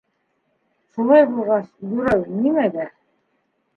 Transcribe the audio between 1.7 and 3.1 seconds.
юрау нимәгә?